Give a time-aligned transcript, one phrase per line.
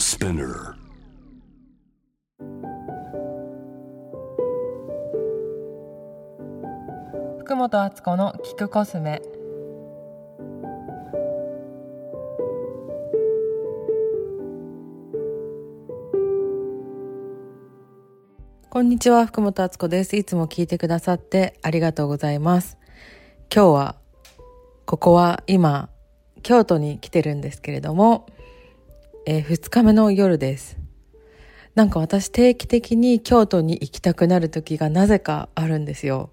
[0.00, 0.76] Spinner
[7.40, 9.20] 福本敦子の聞くコスメ。
[18.70, 20.16] こんにちは福本敦子です。
[20.16, 22.78] いつも聞いてくださってありがとうございます。
[23.54, 23.96] 今日は
[24.86, 25.90] ここは今
[26.42, 28.24] 京都に来てるんですけれども、
[29.26, 30.78] えー、2日目の夜です
[31.74, 36.30] なんか私定期的に京都に行きたくなる時がなぜかあるんですよ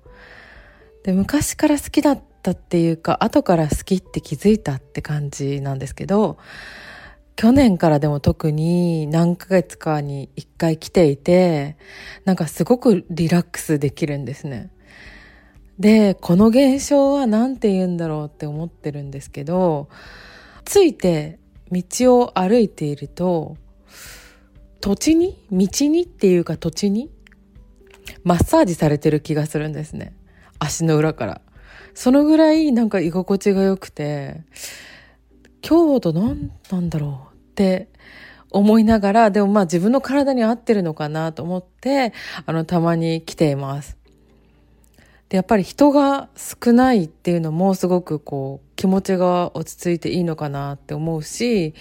[1.03, 6.37] で昔から好きだったっていうか後から好きって気づいたって感じなんですけど
[7.37, 11.77] 去年からでも特に何ヶ月かに一回来ていて、
[12.25, 14.71] なんかすごくリラックスできるんですね。
[15.77, 19.87] で、この現象は何て言うんだろうって思ってるんですけど、
[20.65, 21.37] ついて
[21.71, 23.57] 道を歩いていると、
[24.79, 25.37] 土地に？
[25.51, 26.01] 道に？
[26.03, 27.09] っていうか土地に？
[28.23, 30.13] マッサージされてる気がするんですね。
[30.59, 31.41] 足の裏から。
[31.93, 34.43] そのぐらいなんか居心地が良くて、
[35.61, 37.89] 京都なんなんだろうって
[38.51, 42.13] 思いながら、でもまあ自分の体に合ってるのかなと思って、
[42.45, 43.97] あの、たまに来ています。
[45.29, 51.73] で、やっぱり人が少ないっていうのもすごくこう、気持ちが落ち着いていいのかなって思うし、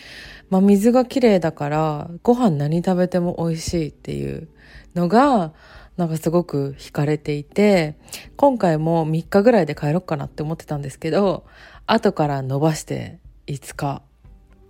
[0.51, 4.49] まあ水が綺麗だから、ご飯何食べても美味しいっていう
[4.95, 5.53] のが、
[5.97, 7.97] なんかすごく惹かれていて、
[8.37, 11.45] 今回も3日ぐらいで帰ろうかなって思ってたんですけど、
[11.87, 14.03] 後から伸ばして5日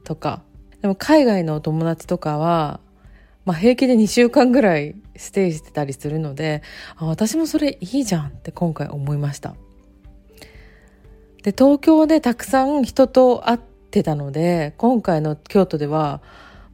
[0.05, 0.43] とか。
[0.83, 2.81] でも海外のお友達とかは、
[3.47, 6.63] まあ、平気で2週間ぐらいステイしてたりするので
[6.97, 9.55] あ私もそれいいじゃんって今回思いました。
[11.45, 13.59] で東京でたくさん人と会っ
[13.91, 16.21] てたので今回の京都では、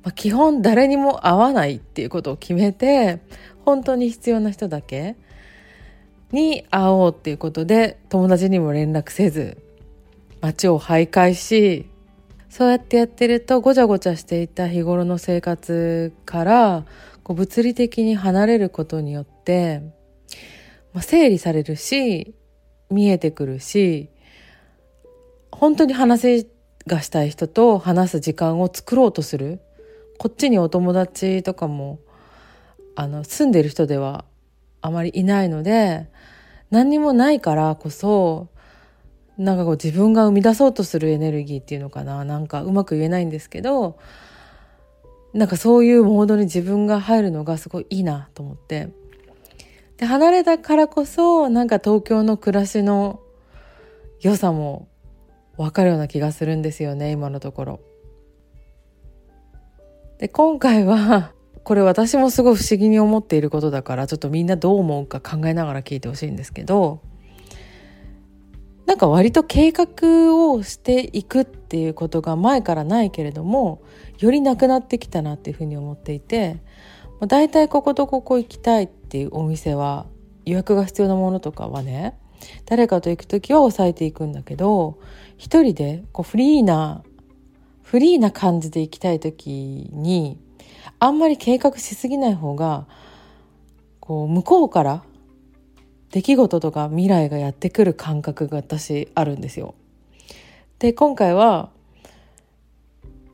[0.02, 3.20] まあ、基本誰にも会わないっていうことを決めて
[3.66, 5.16] 本当に必要な人だけ
[6.32, 9.58] に会おうっていうことで友達にも連絡せず
[10.40, 11.90] 街を徘徊し
[12.52, 16.84] そうやってやってるとごちゃごちゃしていた日頃の生活から
[17.22, 19.80] こう物理的に離れることによって、
[20.92, 22.34] まあ、整理されるし
[22.90, 24.10] 見えてくるし
[25.50, 26.46] 本当に話
[26.86, 29.60] がしたい人と話す時間を作ろうとする。
[30.18, 32.00] こっちにお友達とかも
[32.96, 34.26] あの住んでる人では
[34.82, 36.10] あまりいないので
[36.70, 38.48] 何にもないからこそ
[39.38, 43.98] なんかこう自分が生み出そうとするエネルギーっていうのかななんかうまく言えないんですけど
[45.32, 48.90] なんかそういうモードに自分が入るのがすごいいいなと思って
[49.96, 53.20] で離れたからこそなんか東京の暮らしの
[54.20, 54.88] 良さも
[55.56, 57.80] 分かるような気がするんですよね今のところ。
[60.18, 61.32] で今回は
[61.64, 67.00] これ私もすごい不思議に思っていることだからちょっとみんなどう思うか考えながら聞いてほしいんですけど
[68.86, 73.82] なんか割と計画をしていくっていうことが前からないけれども
[74.18, 76.60] よりなくなってきたなっていうふうに思っていて
[77.26, 80.06] 大体こことここ行きたいっていうお店は
[80.44, 82.18] 予約が必要なものとかはね
[82.66, 84.98] 誰かと行く時は抑えていくんだけど
[85.38, 87.02] 一人でこうフリーな
[87.82, 90.38] フリーな感じで行きたい時に
[90.98, 92.86] あんまり計画しすぎない方が
[94.00, 95.04] こう向こうから
[96.12, 99.74] 出来事とか未来がやってくる感覚が私あるんですよ。
[100.78, 101.70] で今回は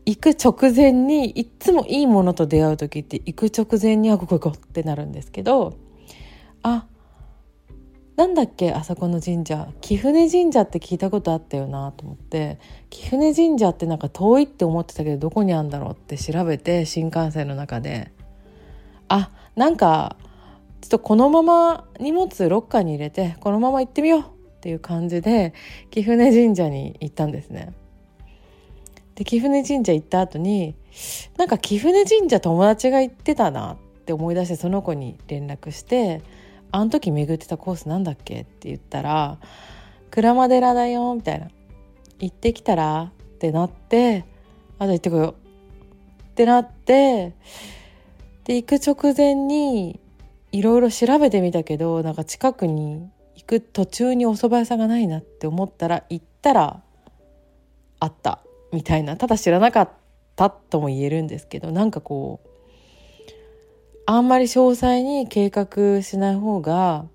[0.06, 5.77] 行く直前にいっつもいいものと出会う時って行く直前にあここ行こうってなるんですけど
[6.62, 6.87] あ
[8.16, 12.59] なんだっけあそこの神社貴船神社って聞いたことあったよなと思って
[12.91, 18.12] 貴船神社ってなんか遠いって思ってたけどどこにあるんだろうって調べて新幹線の中で
[19.09, 20.16] あなんか
[20.81, 24.25] ちょっとこのまま荷物ロッカーに入れてこのまま行ってみようっ
[24.61, 25.55] ていう感じで
[25.91, 27.72] 貴船神社に行ったんですね。
[29.15, 30.77] で貴船神社行った後に
[31.36, 33.77] なんか貴船神社友達が行ってたなっ
[34.07, 36.22] て思い出してその子に連絡して
[36.71, 39.39] 「あの時巡ってたコースなんだっけ?」って言ったら
[40.10, 41.48] 「鞍馬寺だよ」みたいな
[42.21, 44.24] 「行ってきたら?」ってなって
[44.78, 45.34] 「あと行ってこよう」
[46.31, 47.33] ってなって
[48.45, 49.98] で行く直前に
[50.53, 56.83] いろいろ調べてみたけどなんか近くに行く途中にお蕎麦屋さんがないなって思ったら行ったら
[58.00, 58.41] あった
[58.72, 59.91] みたいなただ知らなかっ
[60.36, 62.48] たとも言えるんですけどなんかこう
[64.06, 67.06] あんまり詳細に計画しない方が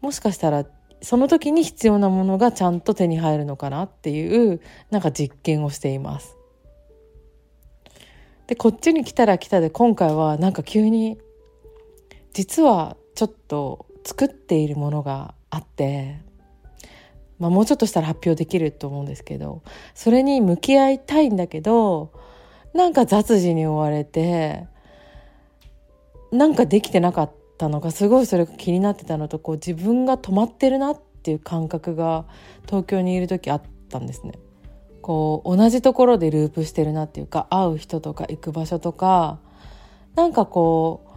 [0.00, 0.66] もしかしたら
[1.00, 4.60] その時に必要なものがちゃんと手に入るのかなっていう
[4.90, 6.36] なんか実験をしています。
[8.48, 11.18] でこっちに来たら来たで今回はなんか急に
[12.32, 16.20] 実はちょっと作っているものがあって、
[17.38, 19.62] まあ、もうちょっとしたら発表できると思うんですけど
[19.94, 22.12] それに向き合いたいんだけど
[22.74, 24.66] なんか雑事に追われて
[26.30, 32.26] なんかできてなかったのがすごいそれが気になってたのとこう自分が止まってるなっていう感覚が
[32.66, 34.32] 東京にいる時あったんですね。
[35.00, 39.38] こう同じところでループしてるなっていうか会う人とか行く場所とか
[40.16, 41.07] なんかこう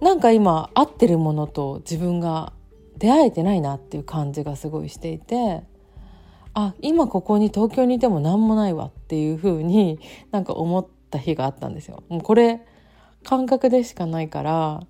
[0.00, 2.52] なんか今合ってるものと自分が
[2.96, 5.62] 出会えてないなっていう感じがすごいしていて
[6.54, 9.98] あ今ここに東京にいても何もないわっていうふうに
[10.30, 12.02] なんか思った日があったんですよ。
[12.08, 12.60] もうこれ
[13.22, 14.86] 感覚でしかないから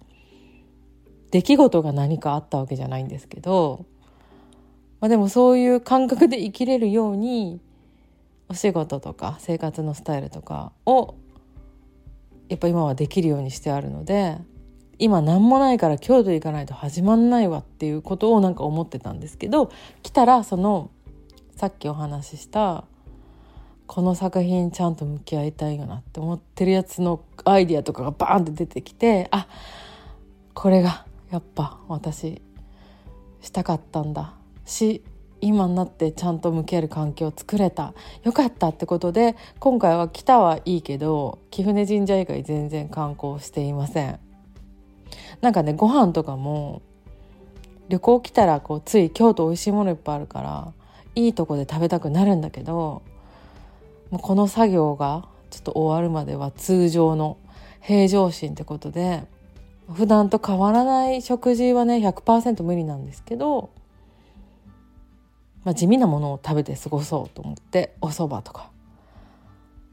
[1.31, 3.85] 出来事が何かあったわけじゃないんですけど、
[5.01, 7.61] まあ、でもそういう感覚で生きれるように
[8.49, 11.15] お仕事とか生活のスタイルとかを
[12.49, 14.39] やっぱ今はできるようにしてあるので
[15.01, 20.91] 今何もないから京都行かないと始まんないわっていうことをなんか思ってたんですけど来たらその
[21.57, 22.85] さっきお話しした
[23.87, 29.49] この作品ちゃんと向き合いたいよなって思ってるやつのアイディアとかがバーンって出てきてあ
[30.55, 32.43] これがやっぱ私
[33.41, 34.35] したかったんだ
[34.67, 35.03] し
[35.41, 44.30] 今になってちゃんと向き合える環境を作れたよかったってことで今回は来たはいいけど貴船神社以外全然観光していません。
[45.41, 46.83] なんかねご飯とかも
[47.89, 50.73] 旅行来たらこうつい京都美味しいものいっぱいあるから
[51.15, 53.03] いいとこで食べたくなるんだけど
[54.11, 57.37] もうこの作業がちょっと終わるまでは通常の
[57.81, 59.25] 平常心ってことで
[59.93, 63.71] 普段と変わらない食事はね100%無理なんですけど
[65.65, 68.71] まあ、地味なものを食べて過ごそうと思ってお蕎麦とか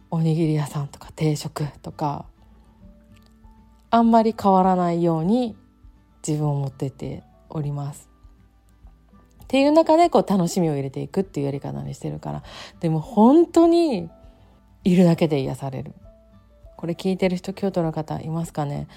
[0.10, 2.26] おにぎり屋さんとか定食とか
[3.89, 5.56] あんまり変わらないように
[6.28, 8.10] 自分を持ってっております。
[9.44, 12.44] っていう中でこう楽しみを入れていくっていうやり方にしてるから。
[12.81, 14.10] でも本当に
[14.84, 15.94] いるだけで癒される。
[16.75, 18.88] これ聞いてる人京都の方いますかね？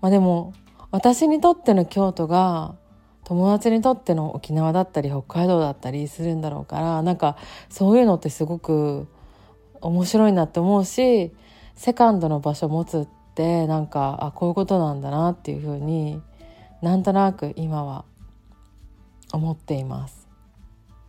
[0.00, 0.54] まあでも
[0.92, 2.76] 私にとっての京都が
[3.24, 7.36] 友達にとっての沖縄だったり北海道だったりするんだろうからなんか
[7.68, 9.08] そういうのってすごく
[9.80, 11.32] 面白いなって思うし
[11.74, 16.22] セカンドの場所持つってなんかあこういうことなんだなっていうふうに
[16.80, 18.06] なんとなく今は
[19.30, 20.26] 思っています。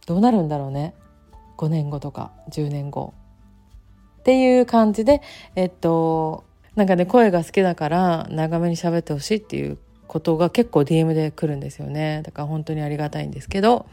[0.06, 0.94] どうなるんだろうね。
[1.56, 3.14] 5年後とか10年後。
[4.20, 5.22] っていう感じで
[5.56, 6.44] えっと
[6.76, 9.78] なんかね声が好きだから長めに喋ってほしいっていう
[10.08, 12.24] ことが結構 DM で来るんですよね。
[12.26, 13.86] だから本当にありがたいんですけど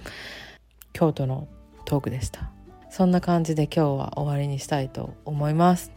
[0.93, 1.47] 京都の
[1.85, 2.51] トークでした。
[2.91, 5.94] そんな感じで今日は終わりにしたいと思います。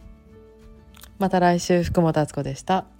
[1.18, 2.97] また来週福本敦子でした。